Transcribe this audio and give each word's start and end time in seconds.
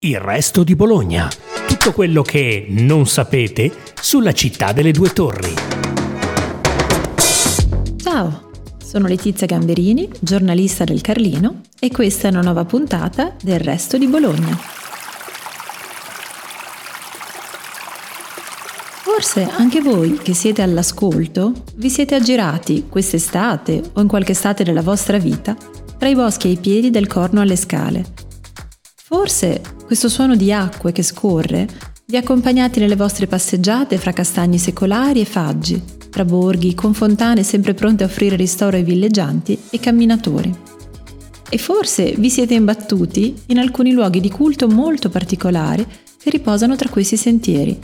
Il 0.00 0.20
resto 0.20 0.62
di 0.62 0.76
Bologna. 0.76 1.28
Tutto 1.66 1.92
quello 1.92 2.22
che 2.22 2.66
non 2.68 3.08
sapete 3.08 3.72
sulla 4.00 4.30
città 4.30 4.70
delle 4.70 4.92
due 4.92 5.12
torri. 5.12 5.52
Ciao, 7.96 8.50
sono 8.80 9.08
Letizia 9.08 9.48
Gamberini, 9.48 10.08
giornalista 10.20 10.84
del 10.84 11.00
Carlino 11.00 11.62
e 11.80 11.90
questa 11.90 12.28
è 12.28 12.30
una 12.30 12.42
nuova 12.42 12.64
puntata 12.64 13.34
del 13.42 13.58
resto 13.58 13.98
di 13.98 14.06
Bologna. 14.06 14.56
Forse 19.02 19.50
anche 19.50 19.80
voi 19.80 20.16
che 20.18 20.32
siete 20.32 20.62
all'ascolto 20.62 21.64
vi 21.74 21.90
siete 21.90 22.14
aggirati 22.14 22.86
quest'estate 22.88 23.82
o 23.94 24.00
in 24.00 24.06
qualche 24.06 24.30
estate 24.30 24.62
della 24.62 24.82
vostra 24.82 25.18
vita 25.18 25.56
tra 25.98 26.08
i 26.08 26.14
boschi 26.14 26.46
e 26.46 26.50
i 26.52 26.56
piedi 26.56 26.90
del 26.90 27.08
Corno 27.08 27.40
alle 27.40 27.56
Scale 27.56 28.26
Forse 29.08 29.62
questo 29.86 30.10
suono 30.10 30.36
di 30.36 30.52
acque 30.52 30.92
che 30.92 31.02
scorre 31.02 31.66
vi 32.04 32.16
ha 32.16 32.18
accompagnati 32.18 32.78
nelle 32.78 32.94
vostre 32.94 33.26
passeggiate 33.26 33.96
fra 33.96 34.12
castagni 34.12 34.58
secolari 34.58 35.22
e 35.22 35.24
faggi, 35.24 35.82
tra 36.10 36.26
borghi 36.26 36.74
con 36.74 36.92
fontane 36.92 37.42
sempre 37.42 37.72
pronte 37.72 38.02
a 38.02 38.06
offrire 38.06 38.36
ristoro 38.36 38.76
ai 38.76 38.82
villeggianti 38.82 39.58
e 39.70 39.80
camminatori. 39.80 40.54
E 41.48 41.56
forse 41.56 42.16
vi 42.18 42.28
siete 42.28 42.52
imbattuti 42.52 43.34
in 43.46 43.58
alcuni 43.58 43.92
luoghi 43.92 44.20
di 44.20 44.28
culto 44.28 44.68
molto 44.68 45.08
particolari 45.08 45.86
che 46.18 46.28
riposano 46.28 46.76
tra 46.76 46.90
questi 46.90 47.16
sentieri, 47.16 47.78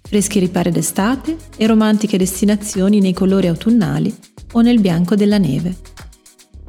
freschi 0.00 0.38
ripari 0.38 0.70
d'estate 0.70 1.36
e 1.56 1.66
romantiche 1.66 2.16
destinazioni 2.16 3.00
nei 3.00 3.14
colori 3.14 3.48
autunnali 3.48 4.14
o 4.52 4.60
nel 4.60 4.80
bianco 4.80 5.16
della 5.16 5.38
neve. 5.38 5.76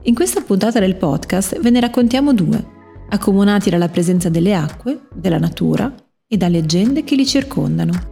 In 0.06 0.16
questa 0.16 0.42
puntata 0.42 0.80
del 0.80 0.96
podcast 0.96 1.60
ve 1.60 1.70
ne 1.70 1.80
raccontiamo 1.80 2.34
due 2.34 2.82
accomunati 3.13 3.70
dalla 3.70 3.90
presenza 3.90 4.27
delle 4.30 4.55
acque, 4.55 5.02
della 5.13 5.38
natura 5.38 5.94
e 6.27 6.35
da 6.35 6.48
leggende 6.48 7.03
che 7.03 7.16
li 7.16 7.26
circondano. 7.27 8.12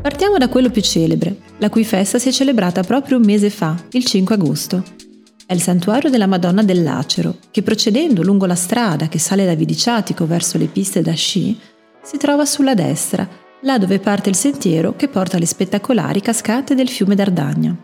Partiamo 0.00 0.38
da 0.38 0.48
quello 0.48 0.70
più 0.70 0.80
celebre, 0.80 1.36
la 1.58 1.68
cui 1.68 1.84
festa 1.84 2.18
si 2.18 2.30
è 2.30 2.32
celebrata 2.32 2.82
proprio 2.82 3.18
un 3.18 3.24
mese 3.24 3.50
fa, 3.50 3.76
il 3.90 4.04
5 4.04 4.34
agosto. 4.34 4.82
È 5.44 5.52
il 5.52 5.60
santuario 5.60 6.08
della 6.08 6.26
Madonna 6.26 6.62
del 6.62 6.82
Lacero, 6.82 7.36
che 7.50 7.62
procedendo 7.62 8.22
lungo 8.22 8.46
la 8.46 8.54
strada 8.54 9.08
che 9.08 9.18
sale 9.18 9.44
da 9.44 9.54
Vidiciatico 9.54 10.26
verso 10.26 10.56
le 10.56 10.66
piste 10.66 11.02
da 11.02 11.12
sci, 11.12 11.58
si 12.02 12.16
trova 12.16 12.46
sulla 12.46 12.74
destra, 12.74 13.28
là 13.62 13.76
dove 13.76 13.98
parte 13.98 14.30
il 14.30 14.36
sentiero 14.36 14.96
che 14.96 15.08
porta 15.08 15.36
alle 15.36 15.46
spettacolari 15.46 16.22
cascate 16.22 16.74
del 16.74 16.88
fiume 16.88 17.14
d'Ardagna. 17.14 17.76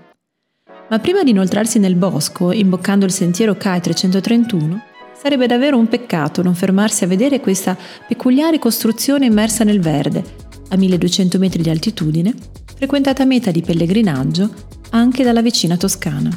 Ma 0.88 0.98
prima 0.98 1.22
di 1.22 1.30
inoltrarsi 1.30 1.78
nel 1.78 1.96
bosco, 1.96 2.52
imboccando 2.52 3.04
il 3.04 3.12
sentiero 3.12 3.54
CAI 3.54 3.80
331, 3.80 4.92
Sarebbe 5.24 5.46
davvero 5.46 5.78
un 5.78 5.88
peccato 5.88 6.42
non 6.42 6.54
fermarsi 6.54 7.02
a 7.02 7.06
vedere 7.06 7.40
questa 7.40 7.74
peculiare 8.06 8.58
costruzione 8.58 9.24
immersa 9.24 9.64
nel 9.64 9.80
verde, 9.80 10.22
a 10.68 10.76
1200 10.76 11.38
metri 11.38 11.62
di 11.62 11.70
altitudine, 11.70 12.34
frequentata 12.76 13.24
meta 13.24 13.50
di 13.50 13.62
pellegrinaggio 13.62 14.50
anche 14.90 15.24
dalla 15.24 15.40
vicina 15.40 15.78
Toscana. 15.78 16.28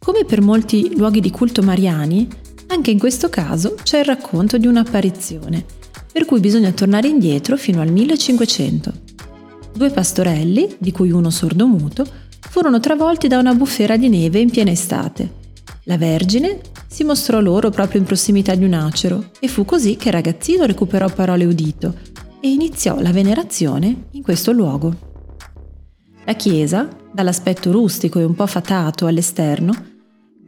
Come 0.00 0.24
per 0.24 0.40
molti 0.40 0.96
luoghi 0.96 1.20
di 1.20 1.30
culto 1.30 1.62
mariani, 1.62 2.26
anche 2.66 2.90
in 2.90 2.98
questo 2.98 3.28
caso 3.28 3.76
c'è 3.80 4.00
il 4.00 4.06
racconto 4.06 4.58
di 4.58 4.66
un'apparizione, 4.66 5.64
per 6.12 6.24
cui 6.24 6.40
bisogna 6.40 6.72
tornare 6.72 7.06
indietro 7.06 7.56
fino 7.56 7.80
al 7.80 7.92
1500. 7.92 8.92
Due 9.72 9.90
pastorelli, 9.90 10.74
di 10.78 10.90
cui 10.90 11.12
uno 11.12 11.30
sordomuto, 11.30 12.04
furono 12.40 12.80
travolti 12.80 13.28
da 13.28 13.38
una 13.38 13.54
bufera 13.54 13.96
di 13.96 14.08
neve 14.08 14.40
in 14.40 14.50
piena 14.50 14.72
estate. 14.72 15.38
La 15.84 15.96
Vergine 15.96 16.60
si 16.90 17.04
mostrò 17.04 17.38
loro 17.38 17.70
proprio 17.70 18.00
in 18.00 18.06
prossimità 18.06 18.56
di 18.56 18.64
un 18.64 18.74
acero 18.74 19.30
e 19.38 19.46
fu 19.46 19.64
così 19.64 19.94
che 19.94 20.08
il 20.08 20.14
ragazzino 20.14 20.66
recuperò 20.66 21.08
parole 21.08 21.44
udito 21.44 21.94
e 22.40 22.50
iniziò 22.50 23.00
la 23.00 23.12
venerazione 23.12 24.06
in 24.10 24.22
questo 24.22 24.50
luogo. 24.50 25.08
La 26.24 26.34
chiesa, 26.34 26.88
dall'aspetto 27.12 27.70
rustico 27.70 28.18
e 28.18 28.24
un 28.24 28.34
po' 28.34 28.46
fatato 28.46 29.06
all'esterno, 29.06 29.72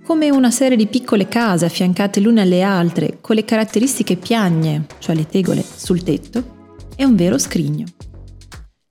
come 0.05 0.31
una 0.31 0.51
serie 0.51 0.77
di 0.77 0.89
piccole 0.89 1.29
case 1.29 1.65
affiancate 1.65 2.19
l'une 2.19 2.41
alle 2.41 2.63
altre 2.63 3.19
con 3.21 3.37
le 3.37 3.45
caratteristiche 3.45 4.17
piagne, 4.17 4.87
cioè 4.99 5.15
le 5.15 5.29
tegole, 5.29 5.65
sul 5.65 6.03
tetto, 6.03 6.61
è 6.97 7.05
un 7.05 7.15
vero 7.15 7.39
scrigno. 7.39 7.87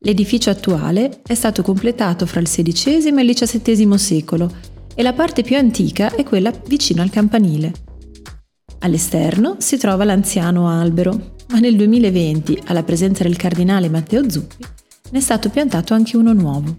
L'edificio 0.04 0.50
attuale 0.50 1.20
è 1.28 1.34
stato 1.34 1.62
completato 1.62 2.26
fra 2.26 2.40
il 2.40 2.48
XVI 2.48 3.08
e 3.08 3.22
il 3.22 3.34
XVII 3.36 3.98
secolo 3.98 4.52
e 4.94 5.02
la 5.04 5.14
parte 5.14 5.44
più 5.44 5.58
antica 5.58 6.14
è 6.16 6.24
quella 6.24 6.52
vicino 6.68 7.02
al 7.02 7.10
campanile. 7.10 7.72
All'esterno 8.80 9.58
si 9.60 9.78
trova 9.78 10.04
l'anziano 10.04 10.68
albero, 10.70 11.36
ma 11.50 11.60
nel 11.60 11.76
2020, 11.76 12.64
alla 12.66 12.84
presenza 12.84 13.24
del 13.24 13.36
cardinale 13.36 13.90
Matteo 13.90 14.30
Zuppi, 14.30 14.66
ne 15.12 15.20
è 15.20 15.22
stato 15.22 15.50
piantato 15.50 15.94
anche 15.94 16.18
uno 16.18 16.34
nuovo. 16.34 16.74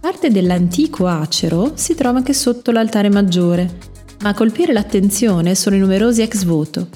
Parte 0.00 0.30
dell'antico 0.30 1.06
acero 1.06 1.72
si 1.76 1.94
trova 1.94 2.18
anche 2.18 2.32
sotto 2.32 2.72
l'altare 2.72 3.08
maggiore, 3.08 3.78
ma 4.22 4.30
a 4.30 4.34
colpire 4.34 4.72
l'attenzione 4.72 5.54
sono 5.54 5.76
i 5.76 5.78
numerosi 5.78 6.22
ex 6.22 6.44
voto. 6.44 6.88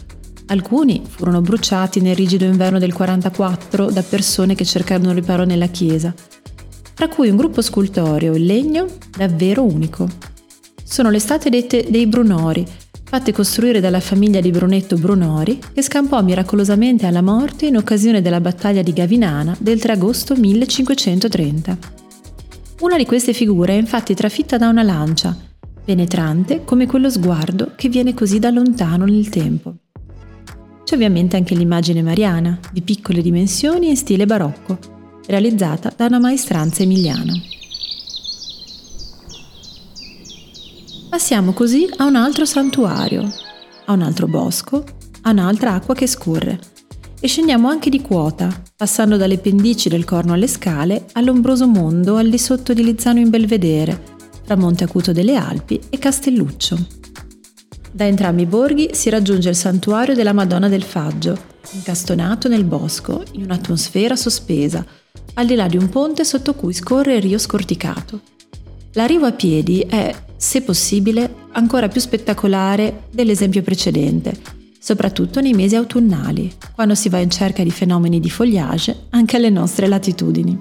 Alcuni 0.46 1.02
furono 1.06 1.40
bruciati 1.40 2.00
nel 2.00 2.16
rigido 2.16 2.44
inverno 2.44 2.78
del 2.78 2.92
44 2.92 3.90
da 3.90 4.02
persone 4.02 4.54
che 4.54 4.64
cercarono 4.64 5.12
riparo 5.12 5.44
nella 5.44 5.66
chiesa, 5.66 6.14
tra 6.96 7.08
cui 7.08 7.28
un 7.28 7.36
gruppo 7.36 7.60
scultoreo 7.60 8.34
in 8.34 8.46
legno 8.46 8.86
davvero 9.14 9.62
unico. 9.62 10.08
Sono 10.82 11.10
le 11.10 11.18
statue 11.18 11.50
dette 11.50 11.84
dei 11.90 12.06
Brunori, 12.06 12.66
fatte 13.04 13.34
costruire 13.34 13.80
dalla 13.80 14.00
famiglia 14.00 14.40
di 14.40 14.50
Brunetto 14.50 14.96
Brunori, 14.96 15.58
che 15.74 15.82
scampò 15.82 16.22
miracolosamente 16.22 17.04
alla 17.04 17.20
morte 17.20 17.66
in 17.66 17.76
occasione 17.76 18.22
della 18.22 18.40
battaglia 18.40 18.80
di 18.80 18.94
Gavinana 18.94 19.54
del 19.60 19.78
3 19.78 19.92
agosto 19.92 20.34
1530. 20.36 21.78
Una 22.80 22.96
di 22.96 23.04
queste 23.04 23.34
figure 23.34 23.74
è 23.74 23.76
infatti 23.76 24.14
trafitta 24.14 24.56
da 24.56 24.70
una 24.70 24.82
lancia, 24.82 25.36
penetrante 25.84 26.64
come 26.64 26.86
quello 26.86 27.10
sguardo 27.10 27.72
che 27.76 27.90
viene 27.90 28.14
così 28.14 28.38
da 28.38 28.48
lontano 28.48 29.04
nel 29.04 29.28
tempo. 29.28 29.74
C'è 30.82 30.94
ovviamente 30.94 31.36
anche 31.36 31.54
l'immagine 31.54 32.00
mariana, 32.00 32.58
di 32.72 32.80
piccole 32.80 33.20
dimensioni 33.20 33.88
e 33.88 33.90
in 33.90 33.96
stile 33.96 34.24
barocco, 34.24 34.95
realizzata 35.26 35.92
da 35.94 36.06
una 36.06 36.19
maestranza 36.19 36.82
emiliana. 36.82 37.32
Passiamo 41.09 41.53
così 41.53 41.88
a 41.97 42.04
un 42.04 42.16
altro 42.16 42.44
santuario, 42.44 43.28
a 43.87 43.92
un 43.92 44.03
altro 44.03 44.26
bosco, 44.26 44.84
a 45.22 45.31
un'altra 45.31 45.75
acqua 45.75 45.94
che 45.94 46.06
scorre 46.06 46.59
e 47.19 47.28
scendiamo 47.28 47.69
anche 47.69 47.91
di 47.91 48.03
quota, 48.03 48.62
passando 48.76 49.16
dalle 49.16 49.38
pendici 49.38 49.88
del 49.88 50.04
Corno 50.04 50.34
alle 50.34 50.47
Scale 50.47 51.06
all'ombroso 51.12 51.66
mondo 51.66 52.16
al 52.16 52.28
di 52.28 52.38
sotto 52.38 52.75
di 52.75 52.84
Lizzano 52.84 53.19
in 53.19 53.31
Belvedere, 53.31 54.14
tra 54.44 54.56
Monte 54.56 54.84
Acuto 54.84 55.12
delle 55.12 55.37
Alpi 55.37 55.81
e 55.88 55.98
Castelluccio. 55.98 57.06
Da 57.96 58.04
entrambi 58.04 58.42
i 58.42 58.46
borghi 58.46 58.90
si 58.92 59.08
raggiunge 59.08 59.48
il 59.48 59.56
santuario 59.56 60.14
della 60.14 60.34
Madonna 60.34 60.68
del 60.68 60.82
Faggio, 60.82 61.34
incastonato 61.70 62.46
nel 62.46 62.64
bosco, 62.64 63.24
in 63.32 63.44
un'atmosfera 63.44 64.14
sospesa, 64.14 64.84
al 65.32 65.46
di 65.46 65.54
là 65.54 65.66
di 65.66 65.78
un 65.78 65.88
ponte 65.88 66.22
sotto 66.22 66.52
cui 66.52 66.74
scorre 66.74 67.16
il 67.16 67.22
rio 67.22 67.38
scorticato. 67.38 68.20
L'arrivo 68.92 69.24
a 69.24 69.32
piedi 69.32 69.80
è, 69.80 70.14
se 70.36 70.60
possibile, 70.60 71.36
ancora 71.52 71.88
più 71.88 72.02
spettacolare 72.02 73.04
dell'esempio 73.10 73.62
precedente, 73.62 74.38
soprattutto 74.78 75.40
nei 75.40 75.54
mesi 75.54 75.74
autunnali, 75.74 76.52
quando 76.74 76.94
si 76.94 77.08
va 77.08 77.16
in 77.16 77.30
cerca 77.30 77.62
di 77.62 77.70
fenomeni 77.70 78.20
di 78.20 78.28
foliage 78.28 79.04
anche 79.08 79.36
alle 79.36 79.48
nostre 79.48 79.86
latitudini. 79.86 80.58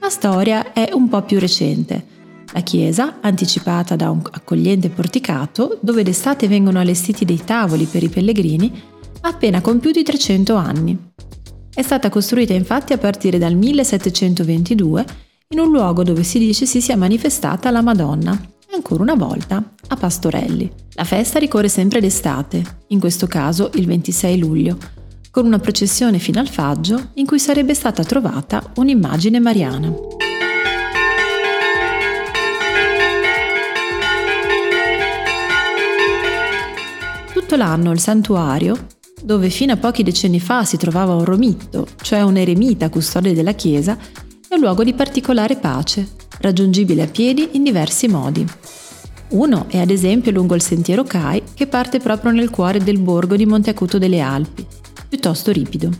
La 0.00 0.08
storia 0.08 0.72
è 0.72 0.90
un 0.92 1.08
po' 1.08 1.22
più 1.22 1.38
recente. 1.38 2.14
La 2.52 2.60
chiesa, 2.60 3.18
anticipata 3.20 3.96
da 3.96 4.10
un 4.10 4.22
accogliente 4.30 4.88
porticato, 4.88 5.78
dove 5.80 6.02
d'estate 6.02 6.48
vengono 6.48 6.78
allestiti 6.78 7.24
dei 7.24 7.42
tavoli 7.44 7.84
per 7.86 8.02
i 8.02 8.08
pellegrini, 8.08 8.82
ha 9.20 9.28
appena 9.28 9.60
compiuto 9.60 9.98
i 9.98 10.04
300 10.04 10.54
anni 10.54 11.14
è 11.76 11.82
stata 11.82 12.08
costruita 12.08 12.54
infatti 12.54 12.94
a 12.94 12.98
partire 12.98 13.36
dal 13.36 13.54
1722 13.54 15.04
in 15.48 15.58
un 15.58 15.70
luogo 15.70 16.04
dove 16.04 16.22
si 16.22 16.38
dice 16.38 16.64
si 16.64 16.80
sia 16.80 16.96
manifestata 16.96 17.70
la 17.70 17.82
Madonna, 17.82 18.34
ancora 18.72 19.02
una 19.02 19.14
volta 19.14 19.62
a 19.88 19.94
Pastorelli. 19.94 20.72
La 20.94 21.04
festa 21.04 21.38
ricorre 21.38 21.68
sempre 21.68 22.00
d'estate, 22.00 22.78
in 22.88 22.98
questo 22.98 23.26
caso 23.26 23.70
il 23.74 23.84
26 23.84 24.38
luglio, 24.38 24.78
con 25.30 25.44
una 25.44 25.58
processione 25.58 26.18
fino 26.18 26.40
al 26.40 26.48
faggio 26.48 27.10
in 27.16 27.26
cui 27.26 27.38
sarebbe 27.38 27.74
stata 27.74 28.02
trovata 28.04 28.72
un'immagine 28.76 29.38
mariana. 29.38 30.15
Tutto 37.46 37.62
l'anno 37.62 37.92
il 37.92 38.00
santuario 38.00 38.88
dove 39.22 39.50
fino 39.50 39.72
a 39.72 39.76
pochi 39.76 40.02
decenni 40.02 40.40
fa 40.40 40.64
si 40.64 40.76
trovava 40.76 41.14
un 41.14 41.24
romitto, 41.24 41.86
cioè 42.02 42.22
un 42.22 42.36
eremita 42.36 42.88
custode 42.88 43.34
della 43.34 43.52
chiesa, 43.52 43.96
è 44.48 44.54
un 44.54 44.58
luogo 44.58 44.82
di 44.82 44.94
particolare 44.94 45.54
pace, 45.54 46.08
raggiungibile 46.40 47.02
a 47.02 47.06
piedi 47.06 47.50
in 47.52 47.62
diversi 47.62 48.08
modi. 48.08 48.44
Uno 49.28 49.66
è 49.68 49.78
ad 49.78 49.90
esempio 49.90 50.32
lungo 50.32 50.56
il 50.56 50.60
sentiero 50.60 51.04
CAI 51.04 51.42
che 51.54 51.68
parte 51.68 52.00
proprio 52.00 52.32
nel 52.32 52.50
cuore 52.50 52.82
del 52.82 52.98
borgo 52.98 53.36
di 53.36 53.46
Monteacuto 53.46 53.96
delle 53.98 54.18
Alpi, 54.18 54.66
piuttosto 55.08 55.52
ripido. 55.52 55.90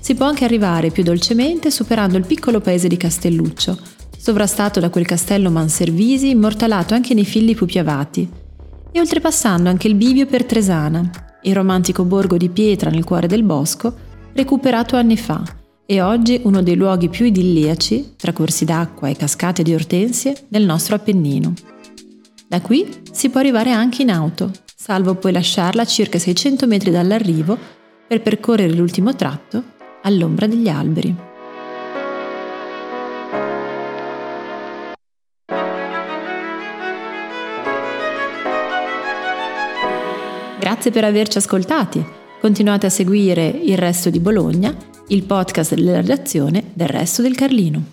Si 0.00 0.16
può 0.16 0.26
anche 0.26 0.44
arrivare 0.44 0.90
più 0.90 1.04
dolcemente 1.04 1.70
superando 1.70 2.16
il 2.16 2.26
piccolo 2.26 2.60
paese 2.60 2.88
di 2.88 2.96
Castelluccio, 2.96 3.78
sovrastato 4.18 4.80
da 4.80 4.90
quel 4.90 5.06
castello 5.06 5.48
Manservisi 5.48 6.30
immortalato 6.30 6.92
anche 6.92 7.14
nei 7.14 7.24
figli 7.24 7.54
più 7.54 7.66
piavati, 7.66 8.44
e 8.96 9.00
oltrepassando 9.00 9.68
anche 9.68 9.88
il 9.88 9.94
bivio 9.94 10.24
per 10.24 10.46
Tresana, 10.46 11.10
il 11.42 11.54
romantico 11.54 12.04
borgo 12.04 12.38
di 12.38 12.48
pietra 12.48 12.88
nel 12.88 13.04
cuore 13.04 13.26
del 13.26 13.42
bosco, 13.42 13.94
recuperato 14.32 14.96
anni 14.96 15.18
fa 15.18 15.44
e 15.84 16.00
oggi 16.00 16.40
uno 16.44 16.62
dei 16.62 16.76
luoghi 16.76 17.10
più 17.10 17.26
idilliaci, 17.26 18.14
tra 18.16 18.32
corsi 18.32 18.64
d'acqua 18.64 19.08
e 19.08 19.14
cascate 19.14 19.62
di 19.62 19.74
ortensie, 19.74 20.46
del 20.48 20.64
nostro 20.64 20.94
Appennino. 20.94 21.52
Da 22.48 22.62
qui 22.62 22.88
si 23.12 23.28
può 23.28 23.40
arrivare 23.40 23.70
anche 23.70 24.00
in 24.00 24.10
auto, 24.10 24.50
salvo 24.74 25.14
poi 25.16 25.32
lasciarla 25.32 25.82
a 25.82 25.86
circa 25.86 26.18
600 26.18 26.66
metri 26.66 26.90
dall'arrivo 26.90 27.58
per 28.08 28.22
percorrere 28.22 28.72
l'ultimo 28.72 29.14
tratto 29.14 29.62
all'ombra 30.04 30.46
degli 30.46 30.68
alberi. 30.68 31.14
Grazie 40.58 40.90
per 40.90 41.04
averci 41.04 41.38
ascoltati. 41.38 42.04
Continuate 42.40 42.86
a 42.86 42.90
seguire 42.90 43.46
Il 43.46 43.76
Resto 43.76 44.08
di 44.08 44.20
Bologna, 44.20 44.74
il 45.08 45.24
podcast 45.24 45.74
della 45.74 46.00
redazione 46.00 46.70
del 46.72 46.88
Resto 46.88 47.22
del 47.22 47.36
Carlino. 47.36 47.82